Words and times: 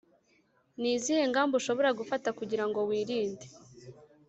Ni 0.79 0.89
izihe 0.97 1.23
ngamba 1.31 1.53
ushobora 1.59 1.89
gufata 1.99 2.29
kugira 2.39 2.65
ngo 2.67 2.79
wirinde 2.89 3.45